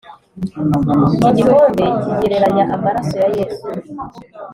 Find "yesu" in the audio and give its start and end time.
3.37-3.67